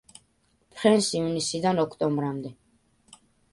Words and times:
ფრენს 0.77 1.09
ივნისიდან 1.19 1.83
ოქტომბრამდე. 1.85 2.55